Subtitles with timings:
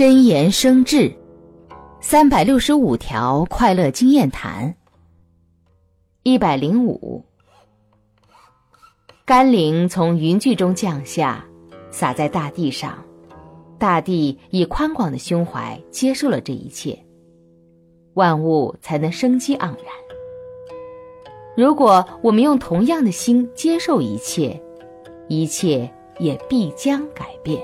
[0.00, 1.12] 真言生智
[2.00, 4.74] 三百六十五条快乐经验谈
[6.22, 7.22] 一百零五
[9.26, 11.44] 甘霖从云聚中降下
[11.90, 13.04] 洒在大地上
[13.78, 16.98] 大地以宽广的胸怀接受了这一切
[18.14, 19.84] 万物才能生机盎然。
[21.54, 24.58] 如果我们用同样的心接受一切
[25.28, 27.60] 一切也必将改变。